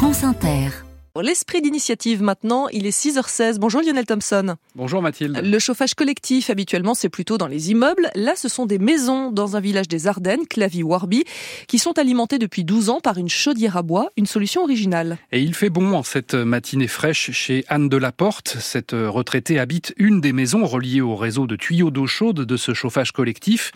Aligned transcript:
France 0.00 0.22
Inter. 0.24 0.89
L'esprit 1.18 1.60
d'initiative 1.60 2.22
maintenant, 2.22 2.68
il 2.68 2.86
est 2.86 2.96
6h16. 2.96 3.58
Bonjour 3.58 3.82
Lionel 3.82 4.06
Thompson. 4.06 4.54
Bonjour 4.76 5.02
Mathilde. 5.02 5.40
Le 5.42 5.58
chauffage 5.58 5.94
collectif, 5.94 6.50
habituellement, 6.50 6.94
c'est 6.94 7.08
plutôt 7.08 7.36
dans 7.36 7.48
les 7.48 7.72
immeubles. 7.72 8.10
Là, 8.14 8.34
ce 8.36 8.48
sont 8.48 8.64
des 8.64 8.78
maisons 8.78 9.32
dans 9.32 9.56
un 9.56 9.60
village 9.60 9.88
des 9.88 10.06
Ardennes, 10.06 10.46
Clavy-Warby, 10.48 11.24
qui 11.66 11.78
sont 11.78 11.98
alimentées 11.98 12.38
depuis 12.38 12.64
12 12.64 12.90
ans 12.90 13.00
par 13.00 13.18
une 13.18 13.28
chaudière 13.28 13.76
à 13.76 13.82
bois, 13.82 14.10
une 14.16 14.24
solution 14.24 14.62
originale. 14.62 15.18
Et 15.32 15.40
il 15.40 15.52
fait 15.54 15.68
bon 15.68 15.92
en 15.94 16.04
cette 16.04 16.34
matinée 16.34 16.88
fraîche 16.88 17.32
chez 17.32 17.64
Anne 17.68 17.88
de 17.88 17.96
la 17.96 18.12
Porte. 18.12 18.56
Cette 18.60 18.92
retraitée 18.92 19.58
habite 19.58 19.92
une 19.98 20.20
des 20.20 20.32
maisons 20.32 20.64
reliées 20.64 21.00
au 21.00 21.16
réseau 21.16 21.46
de 21.46 21.56
tuyaux 21.56 21.90
d'eau 21.90 22.06
chaude 22.06 22.36
de 22.36 22.56
ce 22.56 22.72
chauffage 22.72 23.10
collectif. 23.10 23.72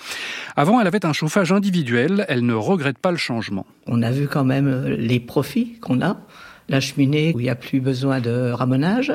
Avant, 0.56 0.80
elle 0.80 0.86
avait 0.86 1.04
un 1.04 1.12
chauffage 1.12 1.52
individuel. 1.52 2.24
Elle 2.28 2.46
ne 2.46 2.54
regrette 2.54 2.98
pas 2.98 3.10
le 3.10 3.18
changement. 3.18 3.66
On 3.86 4.02
a 4.02 4.12
vu 4.12 4.28
quand 4.28 4.44
même 4.44 4.86
les 4.86 5.20
profits 5.20 5.78
qu'on 5.80 6.00
a 6.00 6.16
la 6.68 6.80
cheminée 6.80 7.32
où 7.34 7.40
il 7.40 7.44
n'y 7.44 7.50
a 7.50 7.54
plus 7.54 7.80
besoin 7.80 8.20
de 8.20 8.50
ramonage. 8.50 9.12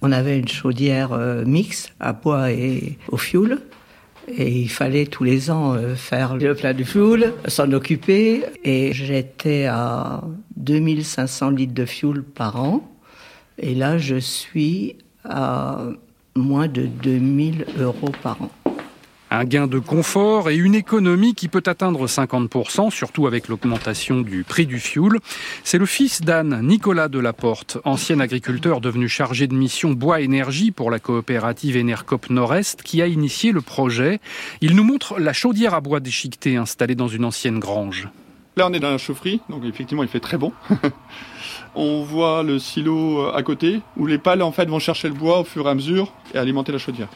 On 0.00 0.12
avait 0.12 0.38
une 0.38 0.48
chaudière 0.48 1.12
euh, 1.12 1.44
mixte 1.44 1.92
à 2.00 2.12
bois 2.12 2.52
et 2.52 2.98
au 3.08 3.16
fioul. 3.16 3.58
Et 4.28 4.50
il 4.60 4.68
fallait 4.68 5.06
tous 5.06 5.24
les 5.24 5.50
ans 5.50 5.74
euh, 5.74 5.94
faire 5.94 6.36
le 6.36 6.54
plat 6.54 6.74
du 6.74 6.84
fioul, 6.84 7.32
s'en 7.46 7.72
occuper. 7.72 8.44
Et 8.64 8.92
j'étais 8.92 9.66
à 9.66 10.22
2500 10.56 11.50
litres 11.50 11.74
de 11.74 11.86
fioul 11.86 12.22
par 12.22 12.60
an. 12.60 12.88
Et 13.58 13.74
là, 13.74 13.98
je 13.98 14.16
suis 14.16 14.96
à 15.24 15.80
moins 16.36 16.68
de 16.68 16.86
2000 16.86 17.66
euros 17.80 18.12
par 18.22 18.40
an. 18.42 18.50
Un 19.38 19.44
gain 19.44 19.68
de 19.68 19.78
confort 19.78 20.50
et 20.50 20.56
une 20.56 20.74
économie 20.74 21.32
qui 21.32 21.46
peut 21.46 21.62
atteindre 21.66 22.08
50%, 22.08 22.90
surtout 22.90 23.28
avec 23.28 23.46
l'augmentation 23.46 24.20
du 24.20 24.42
prix 24.42 24.66
du 24.66 24.80
fioul. 24.80 25.20
C'est 25.62 25.78
le 25.78 25.86
fils 25.86 26.22
d'Anne, 26.22 26.58
Nicolas 26.64 27.06
Delaporte, 27.06 27.78
ancien 27.84 28.18
agriculteur 28.18 28.80
devenu 28.80 29.08
chargé 29.08 29.46
de 29.46 29.54
mission 29.54 29.92
bois 29.92 30.22
énergie 30.22 30.72
pour 30.72 30.90
la 30.90 30.98
coopérative 30.98 31.76
Enercop 31.76 32.30
Nord-Est, 32.30 32.82
qui 32.82 33.00
a 33.00 33.06
initié 33.06 33.52
le 33.52 33.60
projet. 33.60 34.18
Il 34.60 34.74
nous 34.74 34.82
montre 34.82 35.20
la 35.20 35.32
chaudière 35.32 35.72
à 35.72 35.80
bois 35.80 36.00
déchiquetée 36.00 36.56
installée 36.56 36.96
dans 36.96 37.06
une 37.06 37.24
ancienne 37.24 37.60
grange. 37.60 38.08
Là, 38.56 38.66
on 38.68 38.72
est 38.72 38.80
dans 38.80 38.90
la 38.90 38.98
chaufferie, 38.98 39.40
donc 39.48 39.62
effectivement, 39.64 40.02
il 40.02 40.08
fait 40.08 40.18
très 40.18 40.36
bon. 40.36 40.52
on 41.76 42.02
voit 42.02 42.42
le 42.42 42.58
silo 42.58 43.28
à 43.32 43.44
côté, 43.44 43.82
où 43.96 44.06
les 44.06 44.18
pales 44.18 44.42
en 44.42 44.50
fait 44.50 44.68
vont 44.68 44.80
chercher 44.80 45.06
le 45.06 45.14
bois 45.14 45.38
au 45.38 45.44
fur 45.44 45.68
et 45.68 45.70
à 45.70 45.74
mesure 45.76 46.12
et 46.34 46.38
alimenter 46.38 46.72
la 46.72 46.78
chaudière. 46.78 47.08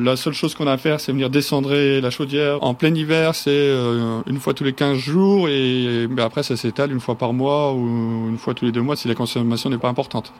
La 0.00 0.16
seule 0.16 0.32
chose 0.32 0.54
qu'on 0.54 0.66
a 0.66 0.72
à 0.72 0.78
faire, 0.78 1.00
c'est 1.00 1.12
venir 1.12 1.30
descendre 1.30 1.74
la 1.74 2.10
chaudière. 2.10 2.62
En 2.62 2.74
plein 2.74 2.94
hiver, 2.94 3.34
c'est 3.34 3.50
euh, 3.50 4.20
une 4.26 4.38
fois 4.38 4.54
tous 4.54 4.64
les 4.64 4.72
15 4.72 4.96
jours 4.96 5.48
et 5.48 6.06
ben 6.08 6.24
après, 6.24 6.42
ça 6.42 6.56
s'étale 6.56 6.92
une 6.92 7.00
fois 7.00 7.16
par 7.16 7.32
mois 7.32 7.72
ou 7.72 8.28
une 8.28 8.38
fois 8.38 8.54
tous 8.54 8.64
les 8.64 8.72
deux 8.72 8.82
mois 8.82 8.96
si 8.96 9.08
la 9.08 9.14
consommation 9.14 9.70
n'est 9.70 9.78
pas 9.78 9.88
importante. 9.88 10.32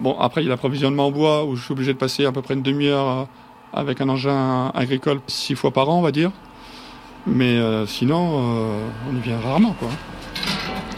Bon, 0.00 0.16
après, 0.18 0.42
il 0.42 0.44
y 0.44 0.48
a 0.48 0.50
l'approvisionnement 0.50 1.06
en 1.06 1.10
bois 1.10 1.44
où 1.44 1.56
je 1.56 1.62
suis 1.62 1.72
obligé 1.72 1.92
de 1.92 1.98
passer 1.98 2.24
à 2.26 2.32
peu 2.32 2.42
près 2.42 2.54
une 2.54 2.62
demi-heure 2.62 3.28
avec 3.72 4.00
un 4.00 4.08
engin 4.08 4.70
agricole 4.74 5.20
six 5.26 5.54
fois 5.54 5.70
par 5.70 5.88
an, 5.88 5.98
on 5.98 6.02
va 6.02 6.12
dire. 6.12 6.30
Mais 7.26 7.56
euh, 7.58 7.86
sinon, 7.86 8.38
euh, 8.38 8.88
on 9.10 9.16
y 9.16 9.20
vient 9.20 9.38
rarement, 9.38 9.74
quoi. 9.78 9.88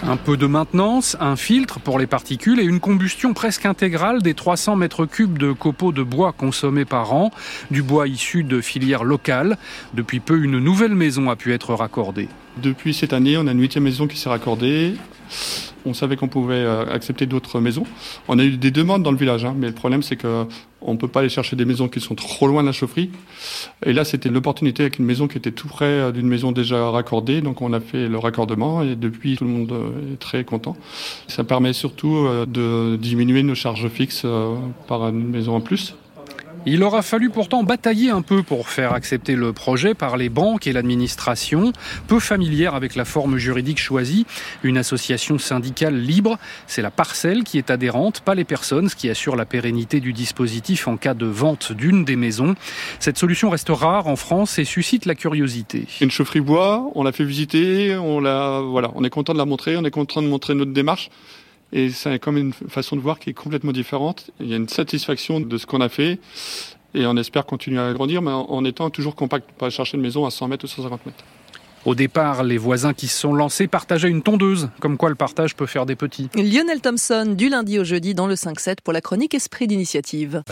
Un 0.07 0.19
peu 0.19 0.37
de 0.37 0.47
maintenance, 0.47 1.17
un 1.19 1.35
filtre 1.35 1.81
pour 1.81 1.99
les 1.99 2.07
particules 2.07 2.61
et 2.61 2.65
une 2.65 2.79
combustion 2.79 3.33
presque 3.33 3.65
intégrale 3.65 4.21
des 4.21 4.35
300 4.35 4.77
mètres 4.77 5.07
cubes 5.07 5.39
de 5.39 5.53
copeaux 5.53 5.93
de 5.93 6.03
bois 6.03 6.33
consommés 6.33 6.85
par 6.85 7.15
an, 7.15 7.31
du 7.71 7.83
bois 7.83 8.07
issu 8.07 8.45
de 8.45 8.61
filières 8.61 9.05
locales. 9.05 9.57
Depuis 9.95 10.21
peu, 10.21 10.43
une 10.43 10.59
nouvelle 10.59 10.95
maison 10.95 11.31
a 11.31 11.37
pu 11.37 11.55
être 11.55 11.73
raccordée. 11.73 12.29
Depuis 12.59 12.93
cette 12.93 13.15
année, 13.15 13.39
on 13.39 13.47
a 13.47 13.53
une 13.53 13.61
huitième 13.61 13.85
maison 13.85 14.07
qui 14.07 14.19
s'est 14.19 14.29
raccordée. 14.29 14.95
On 15.87 15.95
savait 15.95 16.17
qu'on 16.17 16.29
pouvait 16.29 16.55
euh, 16.55 16.87
accepter 16.93 17.27
d'autres 17.27 17.61
maisons. 17.61 17.85
On 18.29 18.39
a 18.39 18.45
eu 18.45 18.57
des 18.57 18.71
demandes 18.71 19.03
dans 19.03 19.11
le 19.11 19.17
village, 19.17 19.45
hein, 19.45 19.55
mais 19.57 19.69
le 19.69 19.75
problème 19.75 20.03
c'est 20.03 20.17
que 20.17 20.47
on 20.87 20.97
peut 20.97 21.09
pas 21.09 21.21
aller 21.21 21.31
chercher 21.31 21.57
des 21.57 21.65
maisons 21.65 21.89
qui 21.89 22.01
sont 22.01 22.15
trop 22.15 22.47
loin 22.47 22.63
de 22.63 22.67
la 22.67 22.73
chaufferie. 22.73 23.11
Et 23.87 23.95
là, 23.95 24.05
c'était 24.05 24.29
l'opportunité 24.29 24.83
avec 24.83 24.99
une 24.99 25.07
maison 25.07 25.29
qui 25.29 25.39
était 25.39 25.51
tout 25.51 25.69
près 25.69 25.87
euh, 25.87 26.13
d'une 26.13 26.29
maison 26.29 26.53
déjà 26.53 26.91
raccordée, 26.91 27.41
donc 27.41 27.63
on 27.63 27.73
a 27.73 27.81
fait 27.81 28.09
le 28.09 28.19
raccordement 28.19 28.83
et 28.83 28.95
depuis 28.95 29.37
tout 29.37 29.45
le 29.45 29.51
monde 29.51 29.73
euh, 29.73 30.15
est 30.15 30.19
très 30.19 30.45
content. 30.45 30.77
Ça 31.27 31.45
permet 31.45 31.73
surtout 31.73 32.27
de 32.47 32.97
diminuer 32.97 33.43
nos 33.43 33.55
charges 33.55 33.89
fixes 33.89 34.27
par 34.87 35.09
une 35.09 35.29
maison 35.29 35.57
en 35.57 35.61
plus. 35.61 35.95
Il 36.67 36.83
aura 36.83 37.03
fallu 37.03 37.29
pourtant 37.29 37.63
batailler 37.63 38.09
un 38.09 38.23
peu 38.23 38.43
pour 38.43 38.69
faire 38.69 38.95
accepter 38.95 39.37
le 39.37 39.53
projet 39.53 39.93
par 39.93 40.17
les 40.17 40.31
banques 40.31 40.67
et 40.67 40.73
l'administration, 40.73 41.73
peu 42.07 42.21
familière 42.21 42.75
avec 42.75 42.95
la 42.95 43.05
forme 43.05 43.37
juridique 43.37 43.79
choisie. 43.79 44.25
Une 44.63 44.79
association 44.79 45.39
syndicale 45.39 45.99
libre, 45.99 46.39
c'est 46.67 46.81
la 46.81 46.91
parcelle 46.91 47.45
qui 47.45 47.59
est 47.59 47.71
adhérente, 47.71 48.21
pas 48.21 48.35
les 48.35 48.45
personnes, 48.45 48.89
ce 48.89 48.97
qui 48.97 49.11
assure 49.11 49.37
la 49.37 49.45
pérennité 49.45 50.01
du 50.01 50.15
dispositif 50.15 50.89
en 50.89 50.97
cas 50.97 51.13
de 51.13 51.27
vente 51.27 51.73
d'une 51.73 52.05
des 52.05 52.17
maisons. 52.17 52.55
Cette 52.99 53.19
solution 53.19 53.51
reste 53.51 53.69
rare 53.69 54.07
en 54.07 54.17
France 54.17 54.59
et 54.59 54.65
suscite 54.65 55.05
la 55.05 55.15
curiosité. 55.15 55.87
Une 56.01 56.11
chaufferie 56.11 56.41
on 56.95 57.03
l'a 57.03 57.13
fait 57.13 57.25
visiter, 57.25 57.97
on 57.97 58.21
l'a, 58.21 58.61
voilà, 58.61 58.91
on 58.95 59.05
est 59.05 59.11
content 59.11 59.33
de 59.33 59.39
la 59.39 59.45
montrer, 59.45 59.77
on 59.77 59.85
est 59.85 59.91
content 59.91 60.23
de 60.23 60.29
montrer 60.29 60.55
notre 60.55 60.73
démarche. 60.73 61.11
Et 61.75 61.91
c'est 61.91 62.21
comme 62.21 62.39
une 62.39 62.53
façon 62.53 62.95
de 62.95 63.01
voir 63.01 63.19
qui 63.19 63.31
est 63.31 63.35
complètement 63.35 63.73
différente. 63.73 64.31
Il 64.39 64.49
y 64.49 64.53
a 64.55 64.57
une 64.57 64.69
satisfaction 64.69 65.41
de 65.41 65.59
ce 65.59 65.67
qu'on 65.67 65.81
a 65.81 65.89
fait. 65.89 66.21
Et 66.95 67.05
on 67.05 67.17
espère 67.17 67.45
continuer 67.45 67.81
à 67.81 67.93
grandir, 67.93 68.23
mais 68.23 68.31
en 68.31 68.65
étant 68.65 68.89
toujours 68.89 69.17
compact, 69.17 69.51
pas 69.59 69.69
chercher 69.69 69.97
une 69.97 70.03
maison 70.03 70.25
à 70.25 70.31
100 70.31 70.47
mètres 70.47 70.65
ou 70.65 70.69
150 70.69 71.05
mètres. 71.05 71.25
Au 71.85 71.97
départ, 71.97 72.45
les 72.45 72.57
voisins 72.57 72.95
qui 72.95 73.09
se 73.09 73.19
sont 73.19 73.35
lancés 73.35 73.67
partageaient 73.67 74.09
une 74.09 74.23
tondeuse, 74.23 74.71
comme 74.81 74.97
quoi 74.97 75.09
le 75.09 75.17
partage 75.17 75.57
peut 75.57 75.67
faire 75.67 75.85
des 75.85 75.97
petits. 75.97 76.31
Lionel 76.37 76.81
Thompson, 76.81 77.35
du 77.37 77.49
lundi 77.49 77.81
au 77.81 77.85
jeudi 77.85 78.15
dans 78.15 78.29
le 78.29 78.37
5-7 78.37 78.77
pour 78.85 78.93
la 78.93 79.01
chronique 79.01 79.35
Esprit 79.35 79.67
d'initiative. 79.67 80.43